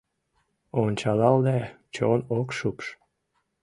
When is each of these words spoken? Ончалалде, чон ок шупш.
Ончалалде, 0.81 1.57
чон 1.93 2.19
ок 2.37 2.47
шупш. 2.57 2.87